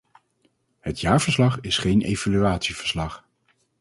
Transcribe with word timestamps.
Het 0.79 0.99
jaarverslag 1.01 1.59
is 1.59 1.77
geen 1.77 2.01
evaluatieverslag. 2.01 3.25